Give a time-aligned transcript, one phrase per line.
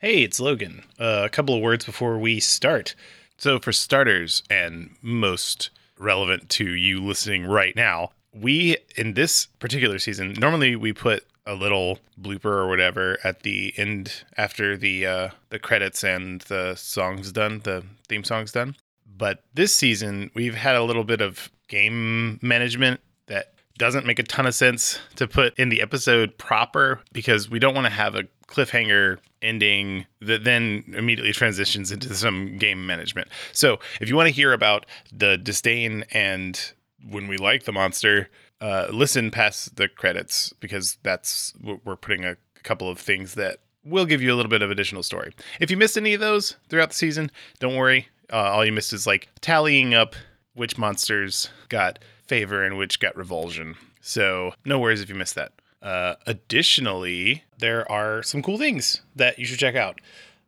[0.00, 0.84] Hey, it's Logan.
[0.96, 2.94] Uh, a couple of words before we start.
[3.36, 9.98] So, for starters, and most relevant to you listening right now, we, in this particular
[9.98, 15.28] season, normally we put a little blooper or whatever at the end after the uh,
[15.50, 18.76] the credits and the songs done, the theme songs done.
[19.04, 24.24] But this season, we've had a little bit of game management that doesn't make a
[24.24, 28.14] ton of sense to put in the episode proper because we don't want to have
[28.14, 33.28] a cliffhanger ending that then immediately transitions into some game management.
[33.52, 36.72] So, if you want to hear about the disdain and
[37.08, 38.28] when we like the monster,
[38.60, 44.06] uh, listen past the credits because that's we're putting a couple of things that will
[44.06, 45.32] give you a little bit of additional story.
[45.60, 48.08] If you missed any of those throughout the season, don't worry.
[48.32, 50.14] Uh, all you missed is like tallying up
[50.54, 53.76] which monsters got favor and which got revulsion.
[54.00, 55.52] So no worries if you missed that.
[55.82, 60.00] Uh, additionally, there are some cool things that you should check out.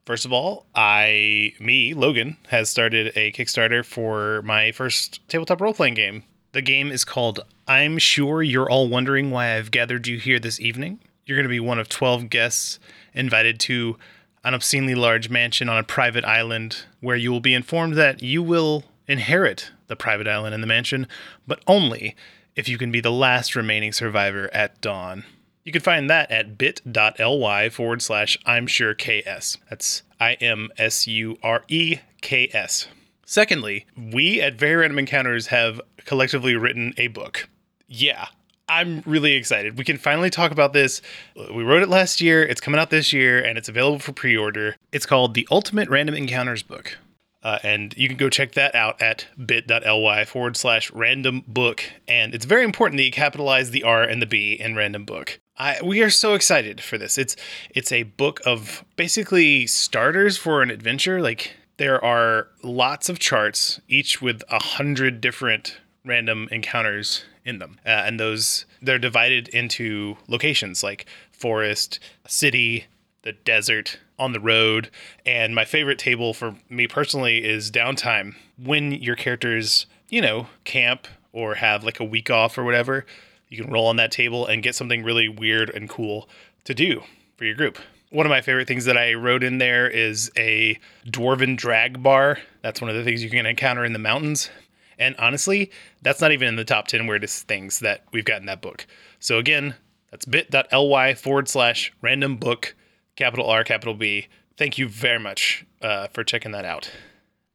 [0.07, 5.75] First of all, I, me, Logan, has started a Kickstarter for my first tabletop role
[5.75, 6.25] playing game.
[6.53, 10.59] The game is called I'm Sure You're All Wondering Why I've Gathered You Here This
[10.59, 10.99] Evening.
[11.25, 12.81] You're going to be one of 12 guests
[13.15, 13.97] invited to
[14.43, 18.43] an obscenely large mansion on a private island where you will be informed that you
[18.43, 21.07] will inherit the private island and the mansion,
[21.47, 22.17] but only
[22.57, 25.25] if you can be the last remaining survivor at dawn.
[25.65, 29.59] You can find that at bit.ly forward slash I'm sure KS.
[29.69, 32.89] That's I M S U R E K S.
[33.25, 37.49] Secondly, we at Very Random Encounters have collectively written a book.
[37.87, 38.27] Yeah,
[38.69, 39.79] I'm really excited.
[39.79, 41.03] We can finally talk about this.
[41.37, 44.37] We wrote it last year, it's coming out this year, and it's available for pre
[44.37, 44.77] order.
[44.93, 46.97] It's called The Ultimate Random Encounters Book.
[47.43, 51.83] Uh, and you can go check that out at bit.ly forward slash random book.
[52.07, 55.41] And it's very important that you capitalize the R and the B in random book.
[55.57, 57.19] I, we are so excited for this.
[57.19, 57.37] It's
[57.71, 61.21] it's a book of basically starters for an adventure.
[61.21, 67.79] Like there are lots of charts, each with a hundred different random encounters in them,
[67.87, 72.87] uh, and those they're divided into locations like forest, city,
[73.23, 74.91] the desert, on the road.
[75.25, 78.35] And my favorite table for me personally is downtime.
[78.63, 83.07] When your characters, you know, camp or have like a week off or whatever,
[83.49, 86.29] you can roll on that table and get something really weird and cool
[86.65, 87.03] to do
[87.37, 87.79] for your group.
[88.11, 92.39] One of my favorite things that I wrote in there is a dwarven drag bar.
[92.61, 94.51] That's one of the things you can encounter in the mountains.
[94.99, 95.71] And honestly,
[96.03, 98.87] that's not even in the top 10 weirdest things that we've got in that book.
[99.19, 99.75] So again,
[100.11, 102.75] that's bit.ly forward slash random book,
[103.21, 104.29] capital R, capital B.
[104.57, 106.91] Thank you very much uh, for checking that out.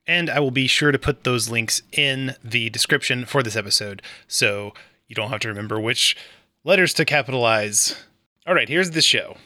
[0.06, 4.04] And I will be sure to put those links in the description for this episode
[4.28, 4.74] so
[5.08, 6.16] you don't have to remember which
[6.64, 8.06] letters to capitalize.
[8.46, 9.38] All right, here's the show.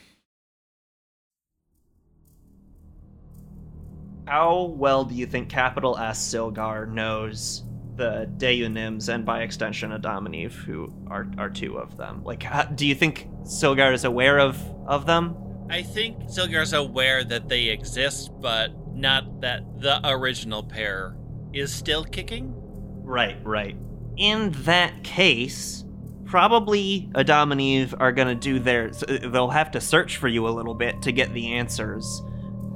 [4.27, 7.63] How well do you think capital S Silgar knows
[7.95, 12.25] the Daunims and by extension Adam and Eve, who are, are two of them?
[12.25, 15.48] Like, how, do you think Silgar is aware of, of them?
[15.69, 21.15] I think Silgar's aware that they exist, but not that the original pair
[21.53, 22.53] is still kicking.
[23.03, 23.77] Right, right.
[24.17, 25.85] In that case,
[26.25, 28.89] probably Adam and Eve are going to do their.
[28.89, 32.21] They'll have to search for you a little bit to get the answers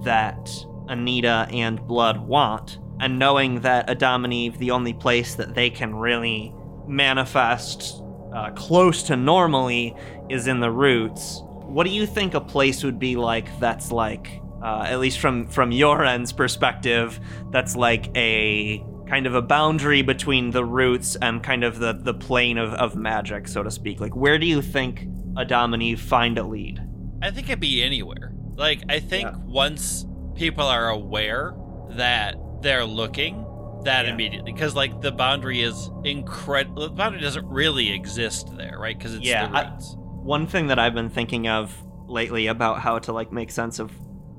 [0.03, 0.49] that
[0.87, 5.69] Anita and Blood want, and knowing that Adam and Eve, the only place that they
[5.69, 6.53] can really
[6.87, 8.01] manifest
[8.33, 9.95] uh, close to normally
[10.29, 11.41] is in the roots.
[11.65, 15.47] What do you think a place would be like that's like, uh, at least from
[15.47, 17.19] from your end's perspective,
[17.51, 22.13] that's like a kind of a boundary between the roots and kind of the, the
[22.13, 23.99] plane of, of magic, so to speak?
[23.99, 25.07] Like, where do you think
[25.37, 26.81] Adam and Eve find a lead?
[27.21, 28.33] I think it'd be anywhere.
[28.55, 29.37] Like, I think yeah.
[29.45, 31.53] once people are aware
[31.91, 33.45] that they're looking
[33.83, 34.13] that yeah.
[34.13, 39.13] immediately because like the boundary is incredible the boundary doesn't really exist there right because
[39.13, 39.95] it's yeah, the roots.
[39.97, 41.75] I, one thing that i've been thinking of
[42.07, 43.91] lately about how to like make sense of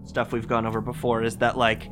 [0.04, 1.90] stuff we've gone over before is that like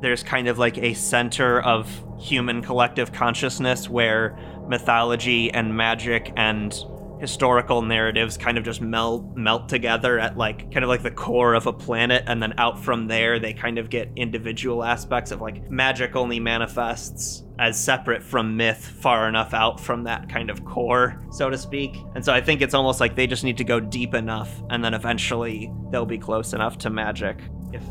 [0.00, 4.38] there's kind of like a center of human collective consciousness where
[4.68, 6.84] mythology and magic and
[7.20, 11.54] historical narratives kind of just melt melt together at like kind of like the core
[11.54, 15.40] of a planet and then out from there they kind of get individual aspects of
[15.40, 20.64] like magic only manifests as separate from myth far enough out from that kind of
[20.64, 21.96] core so to speak.
[22.14, 24.84] And so i think it's almost like they just need to go deep enough and
[24.84, 27.38] then eventually they'll be close enough to magic
[27.72, 27.82] if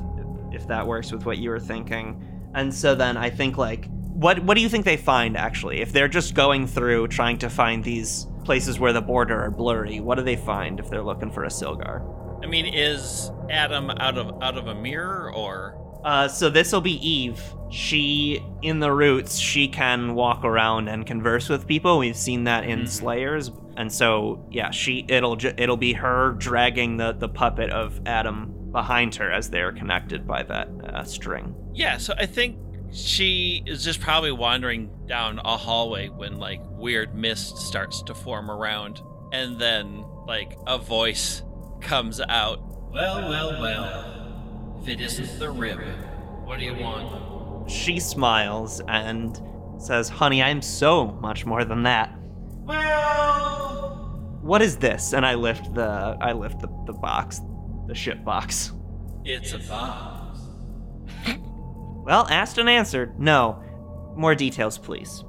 [0.53, 2.23] if that works with what you were thinking.
[2.55, 5.79] And so then i think like what what do you think they find actually?
[5.79, 9.99] If they're just going through trying to find these places where the border are blurry,
[9.99, 12.01] what do they find if they're looking for a Silgar?
[12.41, 15.75] I mean, is Adam out of out of a mirror or?
[16.05, 17.41] Uh, so this will be Eve.
[17.69, 21.97] She, in the roots, she can walk around and converse with people.
[21.97, 22.87] We've seen that in Mhm.
[22.87, 27.99] Slayers, and so yeah, she it'll ju- it'll be her dragging the the puppet of
[28.05, 31.53] Adam behind her as they're connected by that uh, string.
[31.73, 32.55] Yeah, so I think
[32.91, 38.49] she is just probably wandering down a hallway when like weird mist starts to form
[38.49, 39.01] around,
[39.31, 41.41] and then like a voice
[41.81, 42.59] comes out.
[42.91, 44.77] Well, well, well.
[44.81, 45.79] If it isn't the rib,
[46.45, 47.69] what do you want?
[47.69, 49.41] She smiles and
[49.77, 52.13] says, "Honey, I'm so much more than that.
[52.63, 57.41] Well, What is this?" And I lift the I lift the, the box,
[57.87, 58.71] the ship box.
[59.25, 60.16] it's a box.
[62.07, 63.19] Well, asked and answered.
[63.19, 63.61] No.
[64.15, 65.23] More details, please.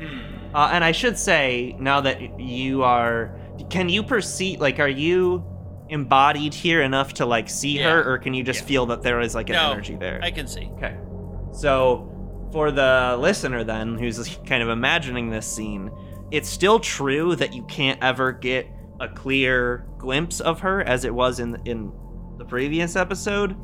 [0.00, 0.54] Hmm.
[0.54, 3.36] Uh, and I should say, now that you are,
[3.70, 4.60] can you perceive?
[4.60, 5.44] Like, are you
[5.88, 7.90] embodied here enough to like see Yeah.
[7.90, 8.66] her, or can you just Yeah.
[8.66, 10.20] feel that there is like an No, energy there?
[10.22, 10.70] I can see.
[10.76, 10.94] Okay.
[11.52, 12.08] So,
[12.52, 15.90] for the listener then, who's kind of imagining this scene,
[16.30, 18.68] it's still true that you can't ever get
[19.00, 21.90] a clear glimpse of her as it was in in
[22.38, 23.56] the previous episode,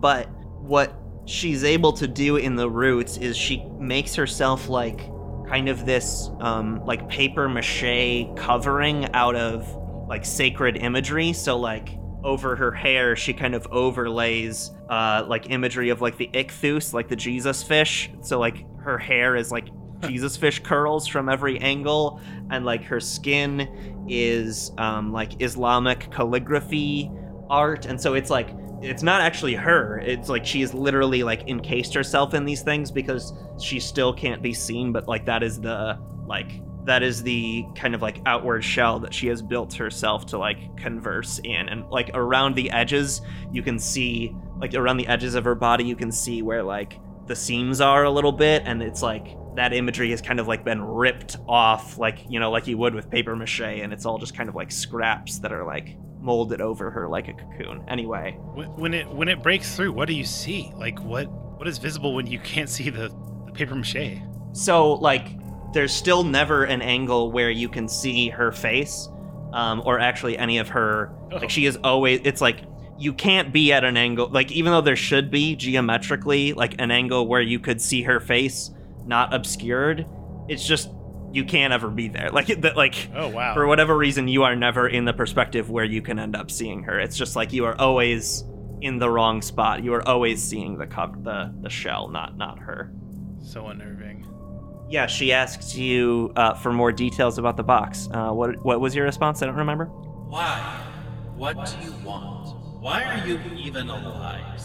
[0.00, 0.28] but
[0.60, 0.92] what
[1.26, 5.10] she's able to do in the roots is she makes herself like
[5.48, 9.68] kind of this um like paper mache covering out of
[10.08, 11.32] like sacred imagery.
[11.32, 16.28] So like over her hair she kind of overlays uh like imagery of like the
[16.32, 18.08] ichthus like the jesus fish.
[18.22, 19.68] So like her hair is like
[20.08, 22.20] jesus fish curls from every angle.
[22.50, 27.10] And like her skin is um like islamic calligraphy
[27.50, 27.86] art.
[27.86, 28.48] And so it's like
[28.82, 29.98] it's not actually her.
[29.98, 34.42] It's like she is literally like encased herself in these things because she still can't
[34.42, 38.62] be seen but like that is the like that is the kind of like outward
[38.62, 41.68] shell that she has built herself to like converse in.
[41.68, 45.84] And like around the edges you can see like around the edges of her body
[45.84, 49.72] you can see where like the seams are a little bit and it's like that
[49.72, 53.10] imagery has kind of like been ripped off like you know like you would with
[53.10, 55.96] paper mache and it's all just kind of like scraps that are like
[56.26, 58.36] molded over her like a cocoon anyway
[58.76, 60.72] When it when it breaks through, what do you see?
[60.76, 63.08] Like what what is visible when you can't see the,
[63.46, 64.20] the paper mache?
[64.52, 65.28] So like
[65.72, 69.08] there's still never an angle where you can see her face
[69.52, 71.38] um, or actually any of her Oh.
[71.38, 72.58] like she is always it's like
[72.98, 76.92] you can't be at an angle like even though there should be geometrically like an
[76.92, 78.70] angle where you could see her face
[79.06, 80.06] not obscured
[80.48, 80.88] it's just
[81.32, 83.54] you can't ever be there like that like Oh wow.
[83.54, 86.82] for whatever reason you are never in the perspective where you can end up seeing
[86.84, 88.44] her it's just like you are always
[88.80, 92.58] in the wrong spot you are always seeing the cover the the shell not not
[92.58, 92.92] her
[93.42, 94.26] so unnerving.
[94.90, 98.08] yeah, she asks you uh, for more details about the box.
[98.12, 99.40] Uh, what what was your response?
[99.42, 99.84] I don't remember.
[99.86, 100.58] Why?
[101.36, 102.56] What do you want?
[102.80, 104.60] Why are you even alive?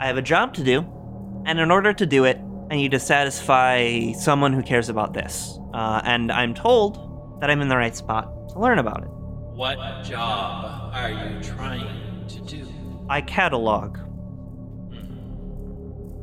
[0.00, 0.84] I have a job to do,
[1.44, 2.38] and in order to do it,
[2.72, 5.58] I need to satisfy someone who cares about this.
[5.74, 9.10] Uh, and I'm told that I'm in the right spot to learn about it.
[9.10, 12.66] What job are you trying to do?
[13.10, 13.96] I catalog.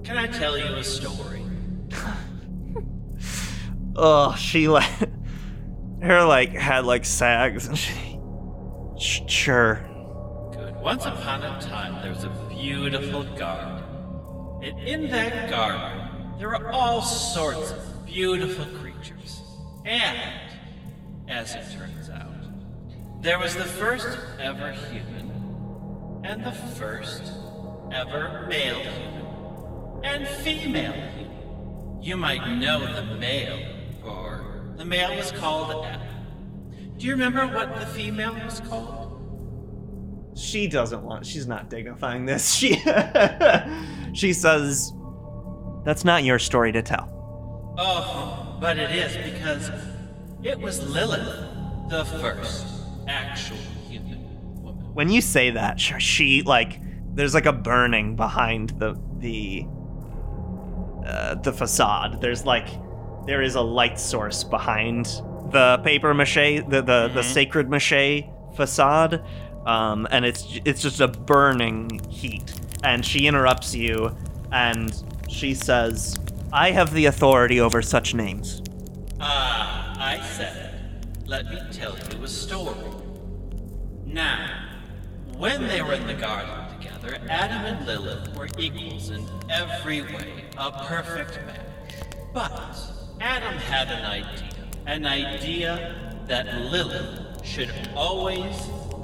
[0.04, 1.46] Can I tell you a story?
[4.02, 4.90] Oh, she like
[6.02, 8.18] her like had like sags, and she.
[8.98, 9.86] Sh- sure.
[10.54, 10.74] Good.
[10.78, 13.84] Once upon a time, there was a beautiful garden.
[14.64, 16.09] And in that garden,
[16.40, 19.42] there were all sorts of beautiful creatures.
[19.86, 20.18] And,
[21.28, 22.32] as it turns out,
[23.22, 27.34] there was the first ever human, and the first
[27.92, 32.02] ever male human, and female human.
[32.02, 33.60] You might know the male,
[34.02, 36.08] for the male was called Adam.
[36.98, 38.98] Do you remember what the female was called?
[40.38, 41.26] She doesn't want.
[41.26, 42.56] She's not dignifying this.
[42.60, 42.76] She
[44.14, 44.94] she says,
[45.90, 49.72] "That's not your story to tell." Oh, but it is because
[50.44, 51.36] it was Lilith,
[51.90, 52.68] the first
[53.08, 53.58] actual
[53.90, 54.20] human
[54.62, 54.86] woman.
[54.94, 56.80] When you say that, she like
[57.16, 59.66] there's like a burning behind the the
[61.08, 62.22] uh, the facade.
[62.22, 62.68] There's like
[63.26, 65.06] there is a light source behind
[65.52, 66.36] the paper mache,
[66.70, 67.34] the the, the Mhm.
[67.34, 69.24] sacred mache facade,
[69.66, 72.54] um, and it's it's just a burning heat.
[72.84, 74.16] And she interrupts you,
[74.52, 74.92] and
[75.30, 76.18] she says,
[76.52, 78.62] "I have the authority over such names."
[79.22, 80.70] Ah, I said,
[81.30, 82.76] let me tell you a story.
[84.04, 84.66] Now,
[85.38, 90.46] when they were in the garden together, Adam and Lilith were equals in every way,
[90.58, 92.08] a perfect match.
[92.34, 92.82] But
[93.22, 94.50] Adam had an idea,
[94.88, 98.56] an idea that Lilith should always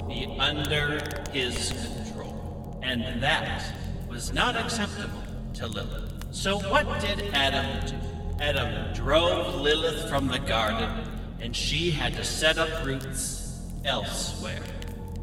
[0.08, 2.80] be under his control.
[2.82, 3.72] And that
[4.08, 5.22] was not acceptable
[5.54, 6.15] to Lilith.
[6.36, 7.96] So what did Adam do?
[8.40, 10.90] Adam drove Lilith from the garden,
[11.40, 14.60] and she had to set up roots elsewhere.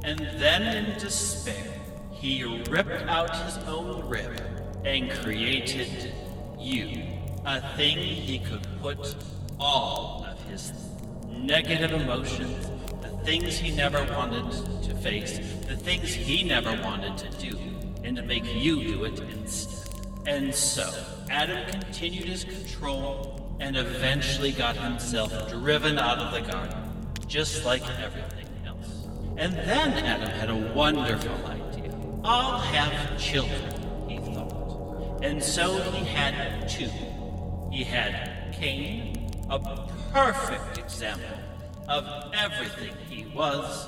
[0.03, 1.72] And then in despair,
[2.12, 4.41] he ripped out his own rib
[4.86, 6.12] and created
[6.58, 7.03] you,
[7.46, 9.15] a thing he could put
[9.60, 10.74] all of his
[11.29, 12.67] negative emotions,
[13.03, 14.50] the things he never wanted
[14.82, 17.55] to face, the things he never wanted to do,
[18.03, 19.83] and to make you do it instead.
[20.25, 20.89] And so,
[21.30, 27.84] Adam continued his control and eventually got himself driven out of the garden, just like
[28.00, 29.08] everything else.
[29.38, 31.94] And then Adam had a wonderful idea.
[32.24, 35.24] I'll have children, he thought.
[35.24, 36.89] And so he had two.
[37.72, 39.60] He had Cain, a
[40.13, 41.38] perfect example
[41.89, 43.88] of everything he was,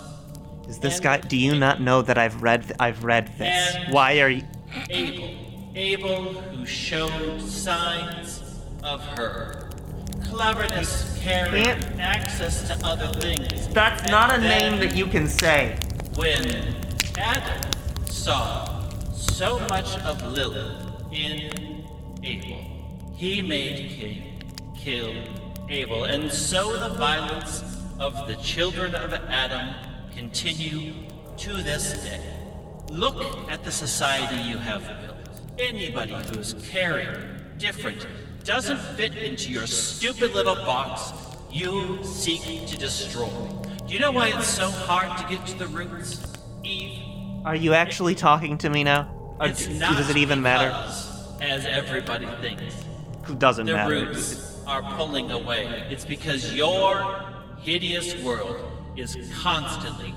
[0.68, 1.20] Is this guy?
[1.20, 2.74] Do you not know that I've read?
[2.80, 3.75] I've read this.
[3.89, 4.44] Why are you?
[4.89, 5.45] Abel.
[5.75, 8.41] Abel, who showed signs
[8.82, 9.70] of her
[10.24, 13.67] cleverness, caring, Can't- access to other things.
[13.70, 15.77] That's And not a name that you can say.
[16.15, 16.75] When
[17.17, 17.62] Adam
[18.10, 21.84] saw so much of Lilith in
[22.24, 22.58] Abel,
[23.13, 24.44] he made Cain
[24.77, 25.13] kill
[25.70, 27.63] Abel, and so the violence
[28.00, 29.75] of the children of Adam
[30.15, 30.94] continue
[31.38, 32.22] to this day.
[32.89, 35.05] Look at the society you have built.
[35.58, 37.08] Anybody who's caring,
[37.58, 38.06] different,
[38.44, 41.14] doesn't fit into your stupid little box,
[41.50, 43.30] you seek to destroy.
[43.88, 46.22] Do you know why it's so hard to get to the roots,
[46.64, 47.02] Eve?
[47.46, 49.10] Are you actually talking to me now?
[49.40, 50.72] Or It's does it even matter?
[51.42, 52.76] As everybody thinks,
[53.30, 54.00] It doesn't the matter.
[54.00, 55.88] The roots are pulling away.
[55.90, 57.24] It's because your
[57.60, 58.58] hideous world
[58.98, 60.14] is constantly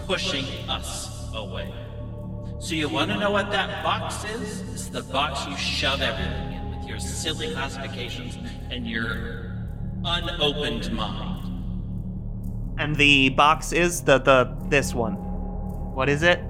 [0.00, 1.72] pushing us away.
[2.64, 4.62] So you want to know what that box is?
[4.72, 8.38] It's the box you shove everything in with your silly classifications
[8.70, 9.52] and your
[10.02, 11.42] unopened mind.
[12.78, 15.12] And the box is the the this one.
[15.12, 16.40] What is it?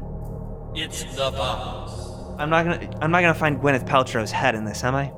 [0.77, 1.91] It's the box.
[2.39, 5.13] I'm not gonna I'm not gonna find Gwyneth Paltrow's head in this, am I?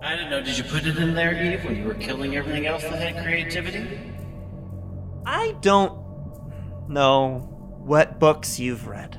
[0.00, 0.40] I don't know.
[0.40, 3.24] Did you put it in there, Eve, when you were killing everything else that had
[3.24, 3.98] creativity?
[5.26, 7.48] I don't know
[7.84, 9.18] what books you've read,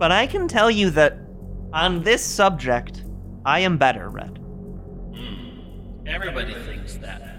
[0.00, 1.18] but I can tell you that
[1.74, 3.04] on this subject,
[3.44, 4.38] I am better, Red.
[5.14, 6.06] Hmm.
[6.06, 7.36] Everybody thinks that.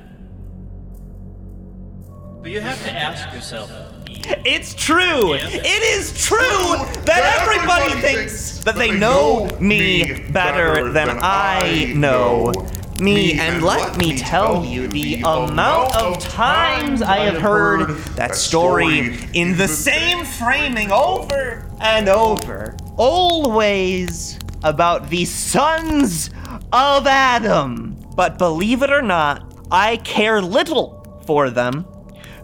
[2.39, 3.72] But you have to ask yourself,
[4.46, 5.34] It's true!
[5.34, 5.48] Yeah.
[5.50, 6.38] It is true
[7.06, 12.53] that everybody thinks that they know me better than I know
[13.01, 13.39] me.
[13.39, 19.58] And let me tell you the amount of times I have heard that story in
[19.58, 22.77] the same framing over and over.
[22.98, 26.29] Always about the sons
[26.72, 27.98] of Adam.
[28.15, 31.86] But believe it or not, I care little for them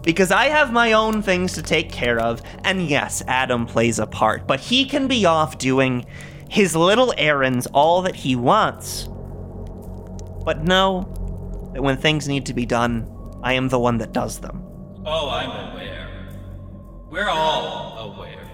[0.02, 4.06] because I have my own things to take care of, and yes, Adam plays a
[4.06, 6.06] part, but he can be off doing
[6.48, 9.08] his little errands all that he wants.
[10.48, 11.02] But know
[11.74, 13.06] that when things need to be done,
[13.42, 14.64] I am the one that does them.
[15.04, 16.08] oh, I'm aware.
[17.10, 18.50] We're all aware.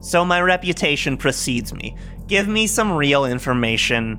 [0.00, 1.96] So my reputation precedes me.
[2.26, 4.16] Give me some real information.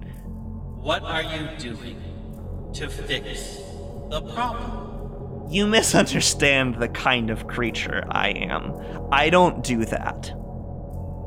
[0.81, 2.01] What are you doing
[2.73, 3.59] to fix
[4.09, 5.51] the problem?
[5.51, 8.73] You misunderstand the kind of creature I am.
[9.11, 10.29] I don't do that.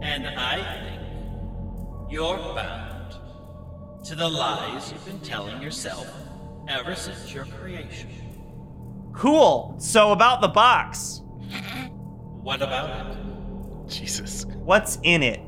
[0.03, 2.84] And I think you're bound
[4.05, 6.07] to the lies you've been telling yourself
[6.69, 8.11] ever since your creation.
[9.15, 9.75] Cool.
[9.79, 11.23] So about the box.
[12.43, 13.89] What about it?
[13.89, 14.45] Jesus.
[14.57, 15.41] What's in it?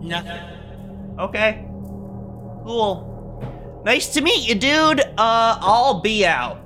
[0.00, 0.40] Nothing.
[1.18, 1.66] Okay.
[2.64, 3.82] Cool.
[3.84, 5.00] Nice to meet you, dude.
[5.00, 6.58] Uh, I'll be out.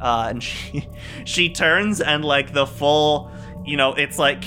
[0.00, 0.88] Uh, and she
[1.24, 3.30] she turns and like the full,
[3.66, 4.44] you know, it's like,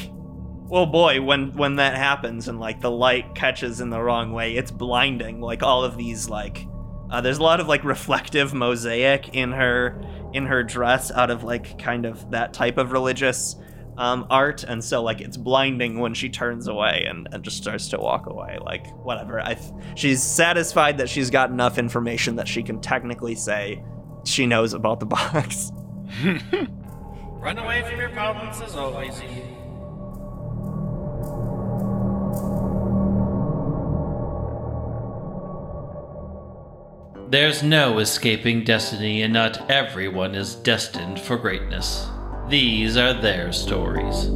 [0.69, 4.55] well, boy, when when that happens and like the light catches in the wrong way,
[4.55, 5.39] it's blinding.
[5.39, 6.67] Like all of these like,
[7.09, 10.01] uh, there's a lot of like reflective mosaic in her
[10.33, 13.55] in her dress out of like kind of that type of religious
[13.97, 17.87] um, art, and so like it's blinding when she turns away and, and just starts
[17.89, 18.57] to walk away.
[18.61, 23.35] Like whatever, I th- she's satisfied that she's got enough information that she can technically
[23.35, 23.81] say
[24.25, 25.71] she knows about the box.
[27.39, 29.56] Run away from your problems as always, Eve.
[37.29, 42.07] There's no escaping destiny, and not everyone is destined for greatness.
[42.47, 44.29] These are their stories.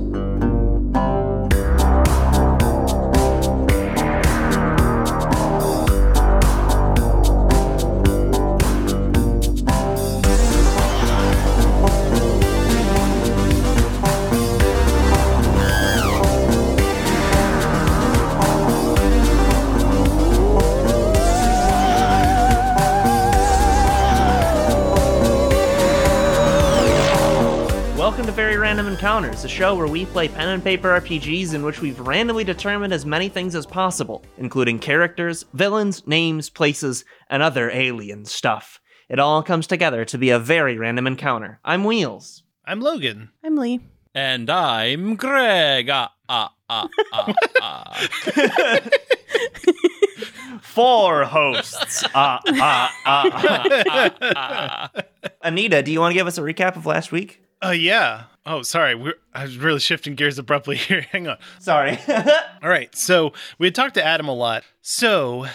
[28.61, 32.43] Random Encounters, a show where we play pen and paper RPGs in which we've randomly
[32.43, 38.79] determined as many things as possible, including characters, villains, names, places, and other alien stuff.
[39.09, 41.59] It all comes together to be a very random encounter.
[41.65, 42.43] I'm Wheels.
[42.63, 43.31] I'm Logan.
[43.43, 43.79] I'm Lee.
[44.13, 45.89] And I'm Greg.
[45.89, 48.79] Ah, ah, ah, ah, ah.
[50.61, 52.03] Four hosts.
[52.13, 54.11] Ah, ah, ah, ah.
[54.35, 54.91] ah.
[55.41, 57.41] Anita, do you want to give us a recap of last week?
[57.63, 58.23] Uh, yeah.
[58.45, 58.95] Oh, sorry.
[58.95, 61.01] We're, I was really shifting gears abruptly here.
[61.11, 61.37] Hang on.
[61.59, 61.99] Sorry.
[62.63, 62.93] All right.
[62.95, 64.63] So we had talked to Adam a lot.
[64.81, 65.45] So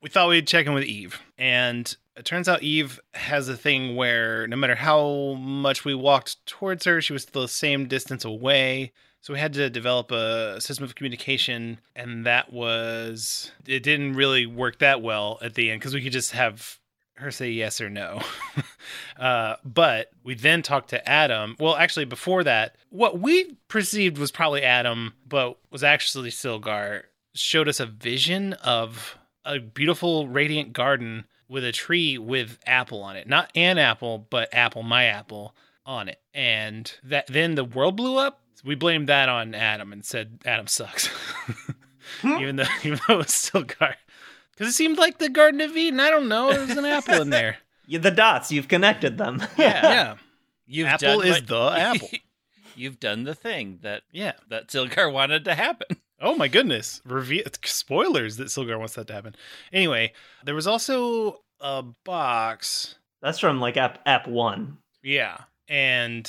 [0.00, 1.20] we thought we'd check in with Eve.
[1.38, 6.44] And it turns out Eve has a thing where no matter how much we walked
[6.46, 8.92] towards her, she was still the same distance away.
[9.20, 11.80] So we had to develop a system of communication.
[11.96, 16.12] And that was, it didn't really work that well at the end because we could
[16.12, 16.78] just have
[17.16, 18.20] her say yes or no.
[19.18, 21.56] uh, but we then talked to Adam.
[21.58, 27.02] Well, actually, before that, what we perceived was probably Adam, but was actually Silgar,
[27.34, 33.16] showed us a vision of a beautiful, radiant garden with a tree with apple on
[33.16, 33.28] it.
[33.28, 35.54] Not an apple, but apple, my apple
[35.84, 36.20] on it.
[36.34, 38.42] And that then the world blew up.
[38.64, 41.08] We blamed that on Adam and said Adam sucks.
[42.24, 43.94] even though even though it was Silgar.
[44.56, 46.00] Because it seemed like the Garden of Eden.
[46.00, 46.50] I don't know.
[46.52, 47.58] There's an apple in there.
[47.88, 49.40] You- the dots, you've connected them.
[49.56, 50.16] Yeah.
[50.66, 52.08] You've Apple done is what- the apple.
[52.74, 54.32] You've done the thing that Yeah.
[54.48, 55.96] that Silgar wanted to happen.
[56.20, 57.00] Oh my goodness.
[57.04, 59.36] Reveal spoilers that Silgar wants that to happen.
[59.72, 60.12] Anyway,
[60.44, 62.96] there was also a box.
[63.22, 64.78] That's from like app app one.
[65.02, 65.36] Yeah.
[65.68, 66.28] And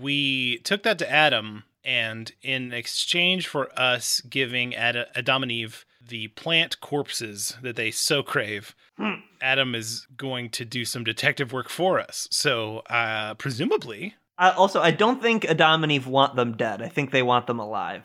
[0.00, 5.84] we took that to Adam, and in exchange for us giving Ad- Adam and Eve
[6.08, 9.14] the plant corpses that they so crave, Hmm.
[9.40, 12.28] Adam is going to do some detective work for us.
[12.30, 16.82] So, uh, presumably, Uh, also, I don't think Adam and Eve want them dead.
[16.82, 18.04] I think they want them alive.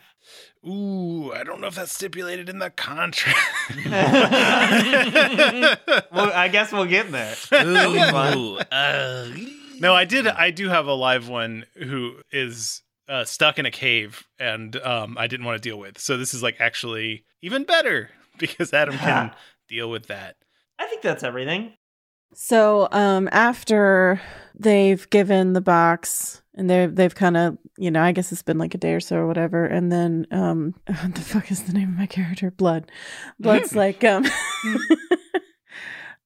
[0.66, 3.38] ooh, I don't know if that's stipulated in the contract.
[6.12, 7.34] Well, I guess we'll get there.
[7.50, 8.38] That'll be fun.
[8.38, 9.28] Ooh, uh,
[9.80, 10.26] No, I did.
[10.26, 15.16] I do have a live one who is uh, stuck in a cave, and um,
[15.18, 15.98] I didn't want to deal with.
[15.98, 19.32] So this is like actually even better because Adam can
[19.68, 20.36] deal with that.
[20.78, 21.72] I think that's everything.
[22.34, 24.20] So, um, after
[24.54, 28.58] they've given the box and they've they've kind of, you know, I guess it's been
[28.58, 31.72] like a day or so or whatever, and then um, what the fuck is the
[31.72, 32.50] name of my character?
[32.50, 32.92] Blood.
[33.40, 34.26] Blood's like, um,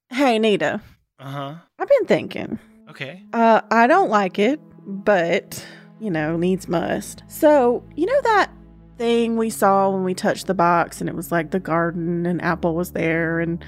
[0.09, 0.81] hey, Nita,
[1.19, 1.55] Uh huh.
[1.79, 2.59] I've been thinking.
[2.89, 3.23] Okay.
[3.31, 5.65] Uh, I don't like it, but
[6.03, 7.23] you know, needs must.
[7.27, 8.51] So, you know that
[8.97, 12.41] thing we saw when we touched the box and it was like the garden and
[12.41, 13.63] Apple was there and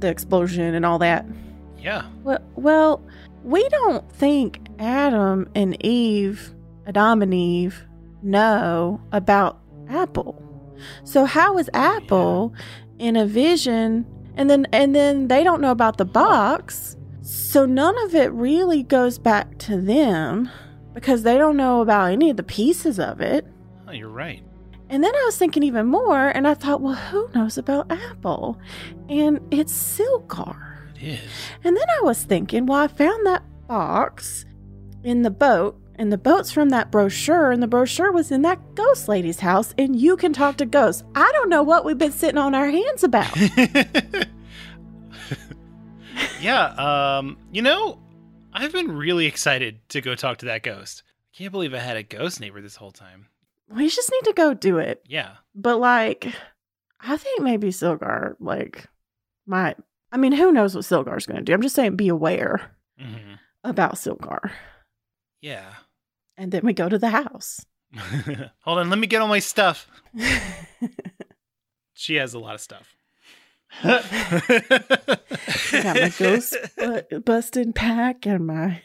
[0.00, 1.24] the explosion and all that.
[1.78, 2.06] Yeah.
[2.24, 3.02] Well, well,
[3.44, 6.52] we don't think Adam and Eve,
[6.86, 7.86] Adam and Eve,
[8.20, 10.42] know about Apple.
[11.04, 12.52] So how is Apple
[12.98, 14.04] in a vision
[14.36, 16.96] and then and then they don't know about the box.
[17.22, 20.50] So none of it really goes back to them
[20.94, 23.46] because they don't know about any of the pieces of it.
[23.88, 24.42] Oh, you're right.
[24.88, 28.58] And then I was thinking even more and I thought, well, who knows about Apple?
[29.08, 30.90] And it's Silgar.
[30.96, 31.20] It is.
[31.62, 34.44] And then I was thinking, well, I found that box
[35.04, 38.74] in the boat, and the boat's from that brochure, and the brochure was in that
[38.74, 41.04] ghost lady's house, and you can talk to ghosts.
[41.14, 43.34] I don't know what we've been sitting on our hands about.
[46.40, 46.64] yeah.
[47.18, 47.38] Um.
[47.52, 47.98] You know,
[48.52, 51.02] I've been really excited to go talk to that ghost.
[51.32, 53.26] I can't believe I had a ghost neighbor this whole time.
[53.68, 55.02] we just need to go do it.
[55.06, 55.34] Yeah.
[55.54, 56.32] But like,
[57.00, 58.86] I think maybe Silgar, like,
[59.46, 59.76] might.
[60.12, 61.52] I mean, who knows what Silgar's going to do?
[61.54, 64.50] I'm just saying, be aware hmm about Silgar.
[65.42, 65.74] Yeah.
[66.36, 67.64] And then we go to the house.
[68.60, 68.88] Hold on.
[68.90, 69.86] Let me get all my stuff.
[71.92, 72.94] She has a lot of stuff.
[73.82, 75.20] I
[75.82, 78.82] got my ghost bu- busted pack and my.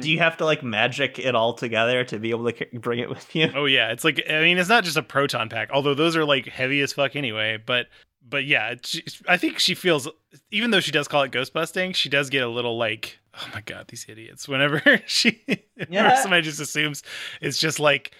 [0.00, 3.00] Do you have to like magic it all together to be able to c- bring
[3.00, 3.50] it with you?
[3.54, 6.24] Oh yeah, it's like I mean, it's not just a proton pack, although those are
[6.24, 7.58] like heavy as fuck anyway.
[7.64, 7.88] But
[8.26, 10.08] but yeah, she, I think she feels
[10.50, 13.46] even though she does call it ghost busting, she does get a little like oh
[13.52, 14.48] my god, these idiots.
[14.48, 15.42] Whenever she
[15.74, 16.22] whenever Yeah.
[16.22, 17.02] somebody just assumes
[17.42, 18.12] it's just like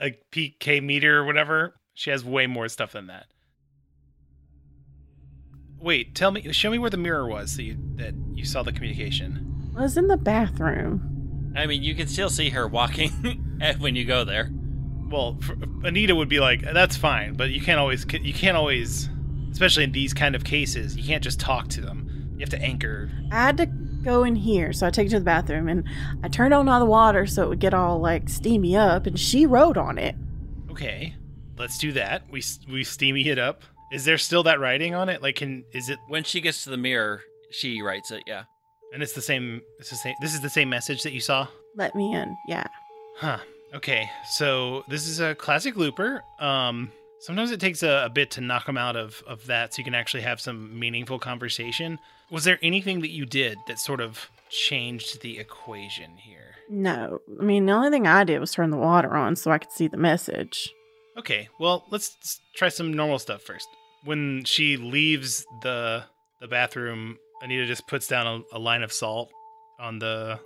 [0.00, 3.26] a PK meter or whatever, she has way more stuff than that.
[5.82, 8.72] Wait, tell me, show me where the mirror was that you, that you saw the
[8.72, 9.72] communication.
[9.76, 11.52] I was in the bathroom.
[11.56, 13.10] I mean, you can still see her walking
[13.78, 14.50] when you go there.
[15.10, 19.10] well for, anita would be like that's fine but you can't always you can't always
[19.50, 22.62] especially in these kind of cases you can't just talk to them you have to
[22.62, 24.72] anchor I had to go in here.
[24.72, 25.84] So I take her to the bathroom and
[26.22, 29.06] I turned on all the water so it would get all like steamy up.
[29.06, 30.16] And she wrote on it.
[30.70, 31.14] Okay,
[31.56, 32.24] let's do that.
[32.30, 33.62] We we steamy it up.
[33.92, 35.22] Is there still that writing on it?
[35.22, 35.98] Like, can is it?
[36.08, 38.22] When she gets to the mirror, she writes it.
[38.26, 38.44] Yeah.
[38.92, 39.60] And it's the same.
[39.78, 40.14] It's the same.
[40.20, 41.46] This is the same message that you saw.
[41.76, 42.34] Let me in.
[42.48, 42.66] Yeah.
[43.18, 43.38] Huh.
[43.74, 44.10] Okay.
[44.30, 46.22] So this is a classic looper.
[46.40, 49.80] Um, sometimes it takes a, a bit to knock them out of of that, so
[49.80, 51.98] you can actually have some meaningful conversation.
[52.30, 56.54] Was there anything that you did that sort of changed the equation here?
[56.70, 57.20] No.
[57.38, 59.72] I mean, the only thing I did was turn the water on so I could
[59.72, 60.72] see the message.
[61.18, 61.48] Okay.
[61.58, 63.68] Well, let's try some normal stuff first.
[64.04, 66.04] When she leaves the
[66.40, 69.30] the bathroom, Anita just puts down a, a line of salt
[69.78, 70.38] on the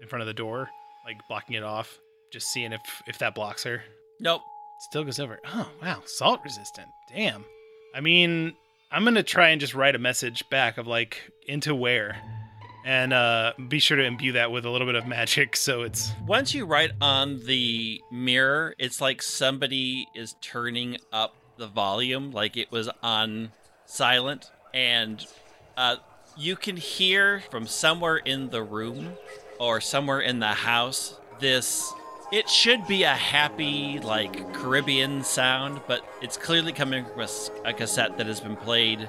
[0.00, 0.68] in front of the door,
[1.04, 1.98] like blocking it off,
[2.32, 3.82] just seeing if if that blocks her.
[4.20, 4.42] Nope.
[4.82, 5.38] Still goes over.
[5.46, 6.02] Oh, wow.
[6.06, 6.88] Salt resistant.
[7.14, 7.44] Damn.
[7.94, 8.54] I mean,
[8.90, 12.16] I'm going to try and just write a message back of like, into where?
[12.84, 16.12] And uh, be sure to imbue that with a little bit of magic so it's.
[16.26, 22.56] Once you write on the mirror, it's like somebody is turning up the volume, like
[22.56, 23.52] it was on
[23.86, 25.26] silent, and
[25.76, 25.96] uh,
[26.36, 29.12] you can hear from somewhere in the room
[29.58, 31.92] or somewhere in the house this.
[32.32, 37.26] It should be a happy, like Caribbean sound, but it's clearly coming from
[37.66, 39.06] a cassette that has been played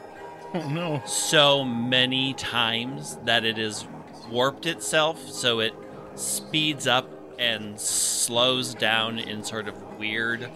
[0.54, 1.02] Oh, no.
[1.06, 3.88] so many times that it has
[4.30, 5.74] warped itself so it
[6.16, 10.50] speeds up and slows down in sort of weird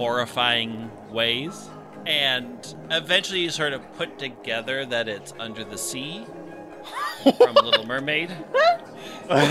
[0.00, 1.68] horrifying ways
[2.06, 6.24] and eventually you sort of put together that it's under the sea
[7.36, 8.30] from little mermaid
[9.28, 9.44] Down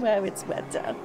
[0.00, 0.96] where it's wetter.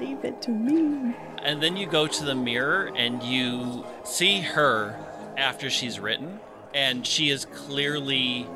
[0.00, 1.14] Leave it to me.
[1.42, 4.98] and then you go to the mirror and you see her
[5.36, 6.40] after she's written
[6.72, 8.46] and she is clearly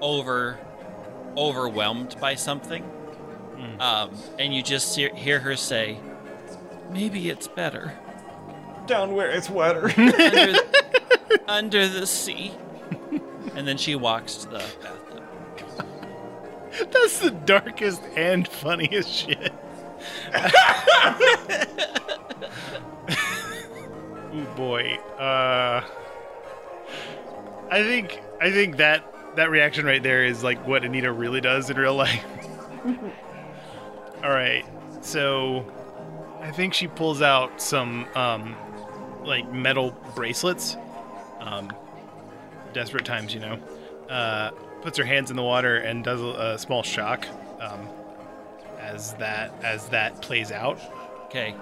[0.00, 0.60] over
[1.36, 2.88] overwhelmed by something
[3.80, 5.98] um, and you just hear, hear her say
[6.90, 7.92] maybe it's better
[8.86, 9.90] Down where it's wetter.
[10.00, 10.54] under,
[11.48, 12.52] under the sea
[13.54, 15.24] and then she walks to the bathtub
[16.92, 19.52] That's the darkest and funniest shit.
[24.34, 24.94] Ooh boy.
[25.18, 25.82] Uh
[27.70, 29.04] I think I think that
[29.36, 32.24] that reaction right there is like what Anita really does in real life.
[34.24, 34.64] All right.
[35.02, 35.64] So
[36.40, 38.56] I think she pulls out some um
[39.24, 40.76] like metal bracelets.
[41.40, 41.72] Um
[42.72, 43.58] desperate times, you know.
[44.08, 44.50] Uh
[44.82, 47.26] puts her hands in the water and does a, a small shock
[47.60, 47.86] um
[48.78, 50.80] as that as that plays out.
[51.26, 51.54] okay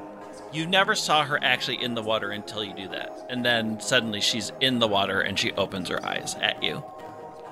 [0.52, 4.20] you never saw her actually in the water until you do that and then suddenly
[4.20, 6.82] she's in the water and she opens her eyes at you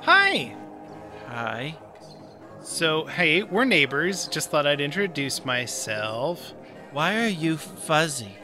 [0.03, 0.55] Hi.
[1.27, 1.75] hi
[2.63, 4.29] So, hey, we're neighbors.
[4.29, 6.53] Just thought I'd introduce myself.
[6.93, 8.37] Why are you fuzzy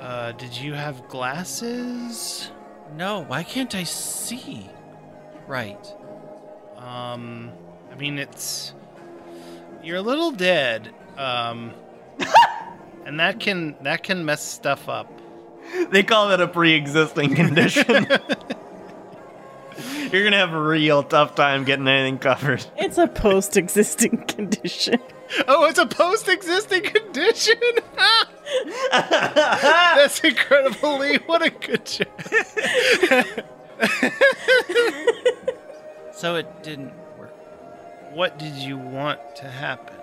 [0.00, 2.50] Uh, did you have glasses?
[2.96, 4.70] No, why can't I see?
[5.48, 5.84] Right.
[6.76, 7.50] Um,
[7.92, 8.74] I mean, it's
[9.82, 10.94] you're a little dead.
[11.16, 11.72] Um,
[13.06, 15.10] and that can that can mess stuff up.
[15.90, 18.06] they call that a pre-existing condition.
[20.12, 22.64] You're gonna have a real tough time getting anything covered.
[22.76, 25.00] It's a post existing condition.
[25.48, 27.54] Oh, it's a post-existing condition.
[28.92, 31.18] That's incredible, Lee.
[31.26, 32.08] What a good job.
[36.12, 37.32] So it didn't work.
[38.12, 39.94] What did you want to happen?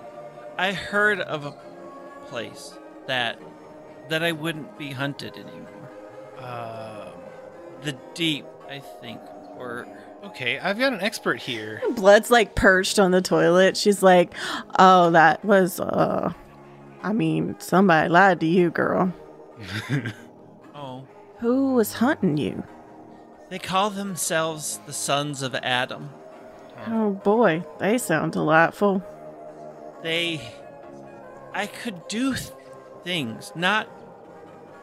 [0.56, 1.54] I heard of a
[2.26, 2.74] place
[3.06, 3.38] that
[4.08, 5.90] that I wouldn't be hunted anymore.
[6.38, 7.10] Uh,
[7.82, 9.20] The deep, I think,
[9.58, 9.86] or
[10.26, 11.82] okay, I've got an expert here.
[11.94, 13.76] Blood's like perched on the toilet.
[13.76, 14.34] She's like,
[14.78, 16.32] "Oh, that was uh
[17.02, 19.12] I mean, somebody lied to you, girl.
[20.74, 21.06] oh,
[21.38, 22.62] Who was hunting you?"
[23.48, 26.10] they call themselves the sons of Adam.
[26.88, 29.04] Oh boy, they sound delightful.
[30.02, 30.40] They
[31.54, 32.50] I could do th-
[33.02, 33.88] things, not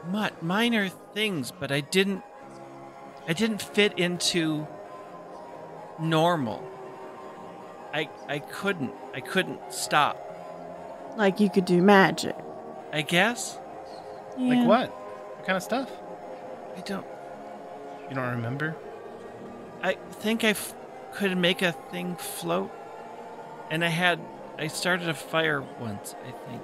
[0.09, 2.23] much minor things, but I didn't
[3.27, 4.67] I didn't fit into
[5.99, 6.63] normal.
[7.93, 8.93] I I couldn't.
[9.13, 10.19] I couldn't stop.
[11.17, 12.35] Like you could do magic.
[12.91, 13.59] I guess.
[14.37, 14.55] Yeah.
[14.55, 14.89] Like what?
[14.89, 15.91] What kind of stuff?
[16.75, 17.05] I don't
[18.09, 18.75] You don't remember?
[19.83, 20.73] I think I f-
[21.13, 22.71] could make a thing float.
[23.69, 24.19] And I had
[24.57, 26.61] I started a fire once, I think.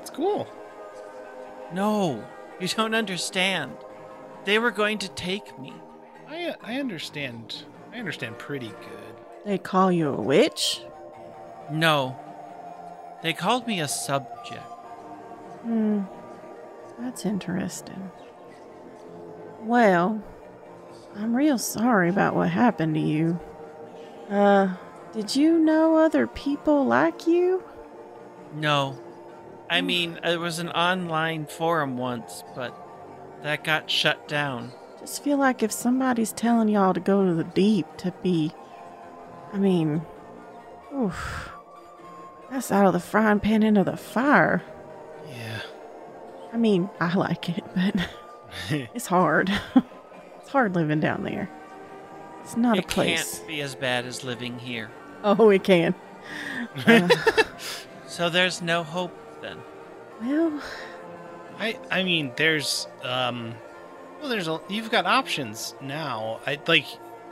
[0.00, 0.46] It's cool.
[1.72, 2.24] No,
[2.60, 3.76] you don't understand.
[4.44, 5.72] They were going to take me.
[6.28, 7.64] I I understand.
[7.94, 9.14] I understand pretty good.
[9.44, 10.82] They call you a witch?
[11.70, 12.18] No.
[13.22, 14.62] They called me a subject.
[15.62, 16.02] Hmm.
[16.98, 18.10] That's interesting.
[19.60, 20.20] Well,
[21.16, 23.38] I'm real sorry about what happened to you.
[24.28, 24.74] Uh,
[25.12, 27.62] did you know other people like you?
[28.54, 28.98] No.
[29.70, 32.76] I mean, it was an online forum once, but
[33.42, 34.72] that got shut down.
[35.04, 38.52] Just feel like if somebody's telling y'all to go to the deep to be.
[39.52, 40.00] I mean.
[40.96, 41.50] Oof.
[42.50, 44.62] That's out of the frying pan into the fire.
[45.28, 45.60] Yeah.
[46.54, 48.08] I mean, I like it, but
[48.94, 49.50] it's hard.
[50.40, 51.50] it's hard living down there.
[52.42, 53.38] It's not it a place.
[53.38, 54.90] can't be as bad as living here.
[55.22, 55.94] Oh, it can.
[56.86, 57.08] Uh,
[58.06, 59.12] So there's no hope
[59.42, 59.58] then.
[60.22, 60.62] well,
[61.58, 63.54] I I mean, there's um,
[64.24, 66.40] well, there's a you've got options now.
[66.46, 66.86] I like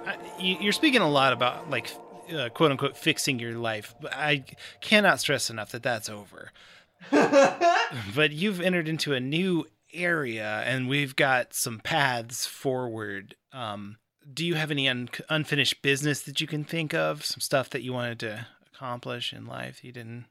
[0.05, 1.90] I, you, you're speaking a lot about like
[2.31, 4.44] uh, quote unquote fixing your life, but I
[4.83, 6.50] cannot stress enough that that's over.
[7.11, 13.37] but you've entered into a new area, and we've got some paths forward.
[13.55, 13.96] Um,
[14.31, 17.24] do you have any un- unfinished business that you can think of?
[17.24, 20.26] Some stuff that you wanted to accomplish in life you didn't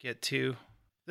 [0.00, 0.56] get to?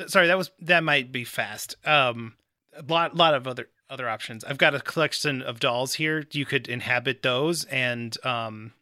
[0.08, 1.76] Sorry, that was that might be fast.
[1.86, 2.34] Um,
[2.76, 4.44] a lot, lot of other other options.
[4.44, 6.24] I've got a collection of dolls here.
[6.32, 8.72] You could inhabit those, and um,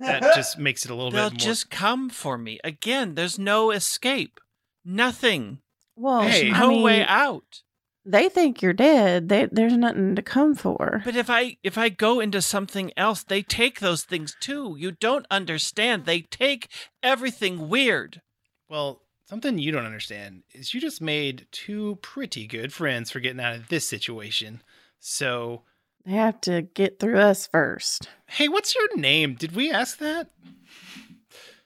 [0.00, 1.46] that just makes it a little They'll bit more.
[1.46, 2.58] just come for me.
[2.64, 4.40] Again, there's no escape.
[4.84, 5.58] Nothing.
[5.96, 6.50] well, Hey.
[6.52, 7.62] I no mean, way out.
[8.04, 9.28] they think you're dead.
[9.28, 11.00] They, there's nothing to come for.
[11.04, 14.76] But if I if I go into something else, they take those things too.
[14.78, 16.04] You don't understand.
[16.04, 16.68] They take
[17.02, 18.20] everything weird.
[18.68, 23.40] Well, something you don't understand is you just made two pretty good friends for getting
[23.40, 24.62] out of this situation.
[25.00, 25.62] So,
[26.04, 28.08] They have to get through us first.
[28.26, 29.34] hey, what's your name?
[29.34, 30.30] Did we ask that?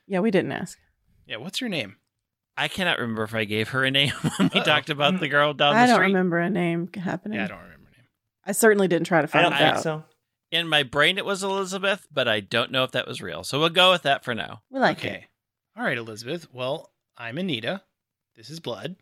[0.07, 0.79] Yeah, we didn't ask.
[1.27, 1.97] Yeah, what's your name?
[2.57, 4.65] I cannot remember if I gave her a name when we Uh-oh.
[4.65, 5.95] talked about the girl down I the street.
[5.95, 7.39] I don't remember a name happening.
[7.39, 8.09] Yeah, I don't remember your name.
[8.45, 9.83] I certainly didn't try to I find don't it think out.
[9.83, 10.05] so.
[10.51, 13.45] In my brain, it was Elizabeth, but I don't know if that was real.
[13.45, 14.63] So we'll go with that for now.
[14.71, 15.25] We like it.
[15.77, 16.49] All right, Elizabeth.
[16.53, 17.83] Well, I'm Anita.
[18.37, 18.95] This is Blood.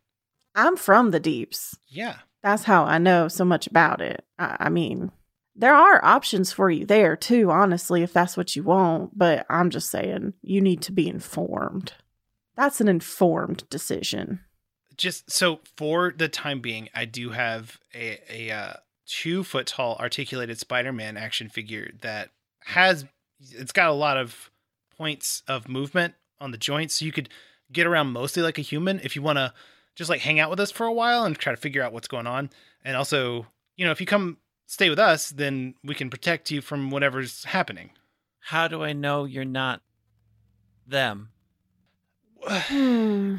[0.55, 1.77] I'm from the deeps.
[1.87, 2.17] Yeah.
[2.43, 4.25] That's how I know so much about it.
[4.39, 5.13] I, I mean,
[5.55, 9.19] there are options for you there too, honestly, if that's what you want.
[9.19, 11.93] But I'm just saying, you need to be informed.
[12.57, 14.41] That's an informed decision.
[14.97, 18.73] Just so for the time being, I do have a, a uh,
[19.07, 23.05] two foot tall articulated Spider Man action figure that has,
[23.39, 24.51] it's got a lot of
[24.97, 26.95] points of movement on the joints.
[26.95, 27.29] So you could
[27.73, 29.53] get around mostly like a human if you want to
[29.95, 32.09] just like hang out with us for a while and try to figure out what's
[32.09, 32.51] going on.
[32.85, 36.61] And also, you know, if you come stay with us, then we can protect you
[36.61, 37.91] from whatever's happening.
[38.41, 39.81] How do I know you're not
[40.87, 41.31] them?
[42.43, 43.37] Hmm.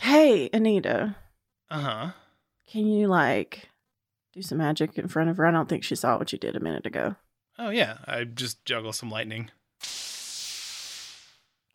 [0.00, 1.16] Hey, Anita,
[1.70, 2.10] Uh huh.
[2.70, 3.68] can you like
[4.32, 5.46] do some magic in front of her?
[5.46, 7.16] I don't think she saw what you did a minute ago.
[7.58, 9.50] Oh yeah, I just juggle some lightning.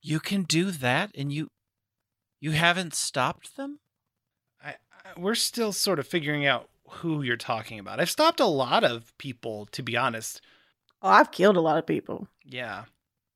[0.02, 1.50] You can do that, and you
[2.40, 3.80] you haven't stopped them.
[4.64, 8.00] I, I we're still sort of figuring out who you're talking about.
[8.00, 10.42] I've stopped a lot of people, to be honest.
[11.02, 12.86] Oh, I've killed a lot of people, Yeah,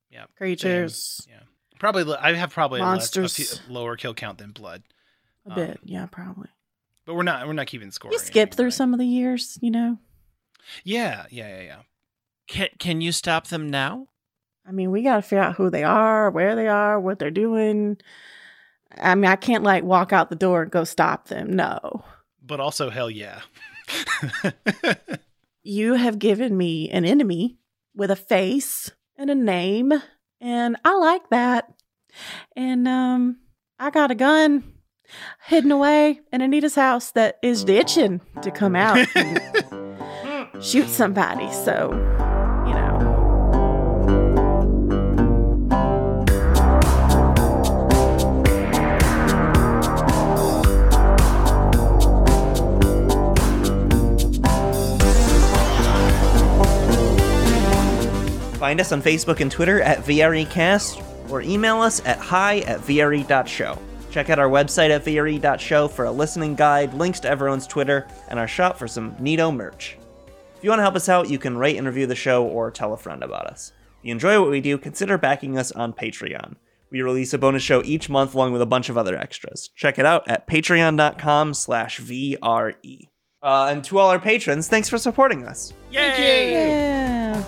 [0.10, 0.26] Yeah.
[0.38, 1.42] creatures, yeah.
[1.80, 3.60] Probably I have probably a less, a Monsters.
[3.60, 4.84] few- lower kill count than blood,
[5.46, 5.80] a Um, bit.
[5.84, 6.50] Yeah, probably.
[7.06, 8.12] but we're not we're not keeping score.
[8.12, 8.74] You skip anything, through right?
[8.74, 9.98] some of the years, you know.
[10.84, 11.80] Yeah, yeah, yeah, yeah.
[12.48, 14.08] Can can you stop them now?
[14.66, 17.32] I mean, we got to figure out who they are, where they are, what they're
[17.32, 17.98] doing.
[19.00, 21.56] I mean, I can't like walk out the door and go stop them.
[21.56, 22.04] No.
[22.42, 23.42] But also, hell yeah.
[25.64, 27.60] You have given me an enemy
[27.96, 29.94] with a face and a name,
[30.40, 31.72] and I like that.
[32.56, 33.38] And um
[33.78, 34.64] I got a gun
[35.46, 39.40] hidden away in Anita's house that is itching to come out and
[40.64, 41.52] shoot somebody.
[41.52, 41.92] So,
[58.62, 63.80] Find us on Facebook and Twitter at VREcast or email us at hi at VRE.show.
[64.12, 68.38] Check out our website at VRE.show for a listening guide, links to everyone's Twitter, and
[68.38, 69.98] our shop for some neato merch.
[70.56, 72.70] If you want to help us out, you can rate and review the show or
[72.70, 73.74] tell a friend about us.
[73.98, 76.58] If you enjoy what we do, consider backing us on Patreon.
[76.92, 79.72] We release a bonus show each month along with a bunch of other extras.
[79.76, 83.08] Check it out at patreon.com slash VRE.
[83.42, 85.74] Uh, and to all our patrons, thanks for supporting us.
[85.90, 86.52] Yay!
[86.52, 87.44] Yeah.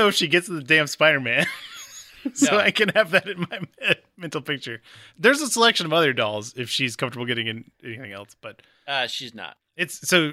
[0.00, 1.46] Know if she gets the damn Spider Man.
[2.34, 2.58] so No.
[2.58, 3.60] I can have that in my
[4.16, 4.82] mental picture.
[5.18, 9.06] There's a selection of other dolls if she's comfortable getting in anything else, but Uh,
[9.06, 9.56] she's not.
[9.76, 10.32] it's so.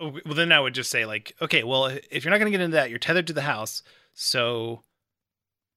[0.00, 2.56] oh, Well, then I would just say like, okay, well, if you're not going to
[2.58, 3.82] get into that, you're tethered to the house,
[4.14, 4.82] so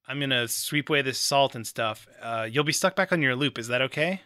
[0.08, 2.08] I'm gonna sweep away this salt and stuff.
[2.22, 3.58] Uh, you'll be stuck back on your loop.
[3.58, 4.22] Is that okay?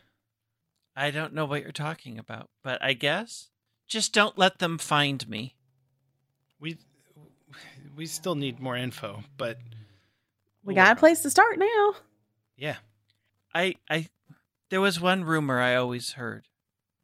[0.95, 3.49] I don't know what you're talking about, but I guess
[3.87, 5.55] just don't let them find me.
[6.59, 6.77] We
[7.97, 9.57] we still need more info, but
[10.63, 11.93] We got a place to start now.
[12.55, 12.77] Yeah.
[13.53, 14.07] I I
[14.69, 16.47] there was one rumor I always heard.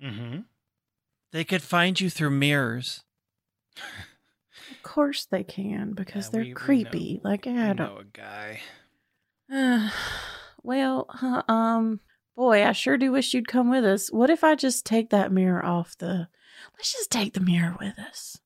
[0.02, 0.42] Mm-hmm.
[1.32, 3.04] They could find you through mirrors.
[3.76, 6.60] Of course they can because Yeah, they're we- we know.
[6.60, 7.22] creepy.
[7.24, 7.78] Like I Adam.
[7.88, 8.62] know a guy.
[10.64, 12.00] well, huh, um,
[12.36, 14.12] boy, I sure do wish you'd come with us.
[14.12, 16.28] What if I just take that mirror off the?
[16.78, 18.38] Let's just take the mirror with us.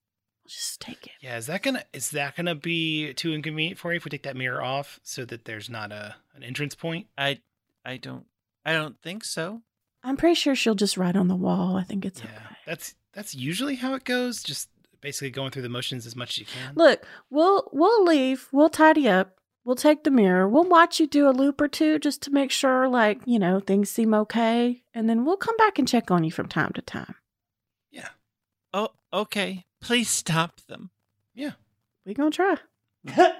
[0.47, 1.13] We'll just take it.
[1.19, 4.23] Yeah, is that gonna is that gonna be too inconvenient for you if we take
[4.23, 7.07] that mirror off so that there's not a an entrance point?
[7.17, 7.41] I
[7.83, 8.25] I don't
[8.65, 9.62] I don't think so.
[10.03, 11.75] I'm pretty sure she'll just write on the wall.
[11.75, 12.55] I think it's yeah, okay.
[12.65, 14.41] that's that's usually how it goes.
[14.41, 14.69] Just
[15.01, 16.75] basically going through the motions as much as you can.
[16.75, 18.47] Look, we'll we'll leave.
[18.53, 19.33] We'll tidy up.
[19.65, 20.47] We'll take the mirror.
[20.47, 23.60] We'll watch you do a loop or two just to make sure, like you know,
[23.60, 26.81] things seem okay, and then we'll come back and check on you from time to
[26.81, 27.15] time.
[27.91, 28.10] yeah,
[28.73, 29.65] Oh, okay.
[29.82, 30.89] Please stop them.
[31.36, 31.51] yeah.
[32.06, 32.56] We gonna try.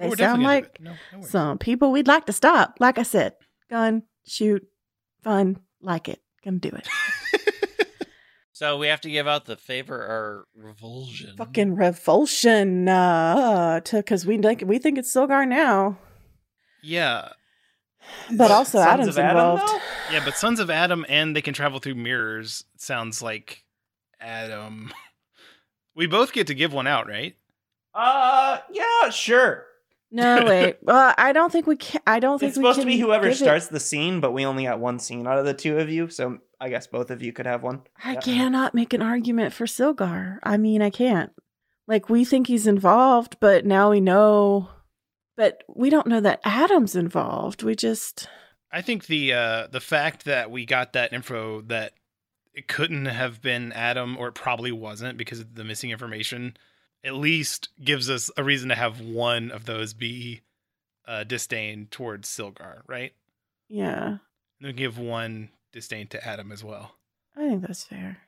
[0.00, 2.76] They Oh, sound like no, no some people we'd like to stop.
[2.78, 3.34] Like I said,
[3.68, 4.62] gun, shoot,
[5.24, 6.20] fun, like it.
[6.44, 6.88] Gonna do it.
[8.52, 11.36] So we have to give out the favor or revulsion.
[11.36, 15.96] Fucking revulsion, uh, to because we think we think it's Silgar now,
[16.82, 17.28] yeah,
[18.36, 19.62] but also Sons Adam's Adam, involved.
[19.72, 19.78] though?
[20.12, 20.24] yeah.
[20.24, 23.62] But Sons of Adam and they can travel through mirrors sounds like
[24.20, 24.92] Adam.
[25.98, 27.34] We both get to give one out, right?
[27.92, 29.66] Uh, yeah, sure.
[30.10, 30.76] no, wait.
[30.86, 32.00] Uh, I don't think we can.
[32.06, 34.32] I don't think It's we supposed to be whoever give it- starts the scene, but
[34.32, 37.10] we only got one scene out of the two of you, so I guess both
[37.10, 37.82] of you could have one.
[38.02, 38.20] I Yeah.
[38.20, 40.38] cannot make an argument for Silgar.
[40.42, 41.32] I mean, I can't.
[41.86, 44.68] Like we think he's involved, but now we know.
[45.36, 47.62] But we don't know that Adam's involved.
[47.62, 48.28] We just
[48.70, 51.92] I think the uh the fact that we got that info that
[52.58, 56.56] it couldn't have been Adam or it probably wasn't because of the missing information
[57.04, 60.40] at least gives us a reason to have one of those be
[61.06, 63.12] uh disdain towards Silgar, right?
[63.68, 64.06] yeah.
[64.60, 66.96] And then give one disdain to Adam as well.
[67.36, 68.18] I think that's fair.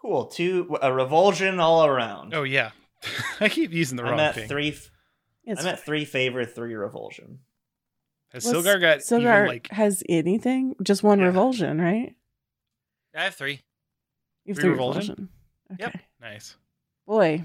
[0.00, 0.26] Cool.
[0.26, 2.32] Two a revulsion all around.
[2.34, 2.70] Oh yeah.
[3.40, 4.48] I keep using the I'm wrong at thing.
[4.48, 4.68] three.
[5.46, 7.40] It's I'm at three favor, three revulsion.
[8.32, 10.76] Has What's- Silgar got Silgar even like has anything?
[10.82, 11.26] Just one Yeah.
[11.26, 12.14] revulsion, right?
[13.14, 13.60] I have three.
[14.44, 15.00] You have Three three revulsion?
[15.00, 15.28] revulsion.
[15.72, 15.82] Okay.
[15.84, 15.96] Yep.
[16.20, 16.56] nice?
[17.06, 17.44] Boy,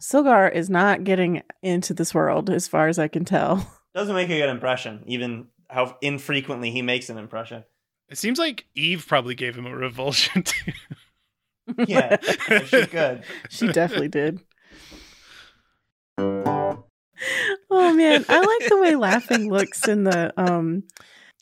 [0.00, 3.70] Silgar is not getting into this world, as far as I can tell.
[3.94, 7.64] Doesn't make a good impression, even how infrequently he makes an impression.
[8.08, 10.72] It seems like Eve probably gave him a revulsion too.
[11.86, 12.16] Yeah,
[12.66, 13.22] she could.
[13.48, 14.40] she definitely did.
[16.18, 20.82] Oh man, I like the way laughing looks in the um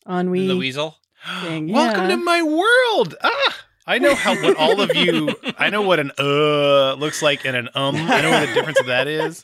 [0.08, 0.46] ennui.
[0.46, 0.96] the weasel.
[1.42, 2.16] Thing, Welcome yeah.
[2.16, 3.14] to my world.
[3.22, 5.34] Ah, I know how what all of you.
[5.58, 7.96] I know what an uh looks like and an um.
[7.96, 9.42] I know what the difference of that is.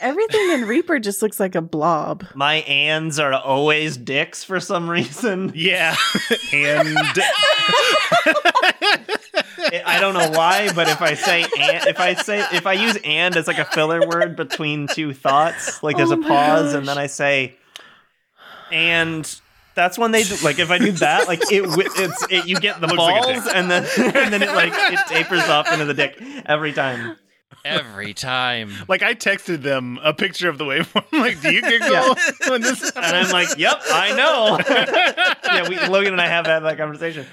[0.00, 2.24] Everything in Reaper just looks like a blob.
[2.34, 5.52] My ands are always dicks for some reason.
[5.54, 5.96] Yeah,
[6.52, 6.96] and
[9.84, 12.98] I don't know why, but if I say and, if I say if I use
[13.04, 16.74] and as like a filler word between two thoughts, like there's Oh a my pause
[16.74, 17.56] and then I say
[18.70, 19.40] and
[19.76, 21.62] that's when they do, like if I do that like it
[21.96, 24.98] it's it, you get the Looks like balls and then and then it like it
[25.06, 27.16] tapers off into the dick every time.
[27.64, 28.72] Every time.
[28.88, 31.04] like I texted them a picture of the waveform.
[31.12, 32.14] I'm like, do you giggle Yeah.
[32.48, 32.90] when this?
[32.94, 34.58] And I'm like, "Yep, I know."
[35.44, 37.26] yeah, we Logan and I have had that conversation.